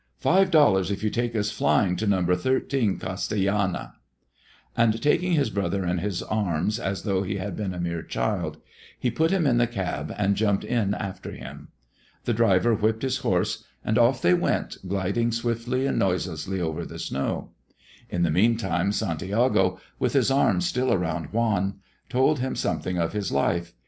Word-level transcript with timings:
Five 0.17 0.49
dollars 0.49 0.89
if 0.89 1.03
you 1.03 1.11
take 1.11 1.35
us 1.35 1.51
flying 1.51 1.95
to 1.97 2.07
Number 2.07 2.35
13 2.35 2.97
Castellana." 2.97 3.93
And 4.75 4.99
taking 4.99 5.33
his 5.33 5.51
brother 5.51 5.85
in 5.85 5.99
his 5.99 6.23
arms 6.23 6.79
as 6.79 7.03
though 7.03 7.21
he 7.21 7.35
had 7.35 7.55
been 7.55 7.71
a 7.71 7.79
mere 7.79 8.01
child, 8.01 8.57
he 8.99 9.11
put 9.11 9.29
him 9.29 9.45
in 9.45 9.59
the 9.59 9.67
cab 9.67 10.11
and 10.17 10.35
jumped 10.35 10.63
in 10.63 10.95
after 10.95 11.33
him. 11.33 11.67
The 12.25 12.33
driver 12.33 12.73
whipped 12.73 13.03
his 13.03 13.17
horse, 13.17 13.63
and 13.85 13.99
off 13.99 14.23
they 14.23 14.33
went, 14.33 14.77
gliding 14.87 15.31
swiftly 15.31 15.85
and 15.85 15.99
noiselessly 15.99 16.59
over 16.59 16.83
the 16.83 16.97
snow. 16.97 17.51
In 18.09 18.23
the 18.23 18.31
mean 18.31 18.57
time 18.57 18.91
Santiago, 18.91 19.79
with 19.99 20.13
his 20.13 20.31
arms 20.31 20.65
still 20.65 20.91
around 20.91 21.25
Juan, 21.27 21.75
told 22.09 22.39
him 22.39 22.55
something 22.55 22.97
of 22.97 23.13
his 23.13 23.31
life. 23.31 23.73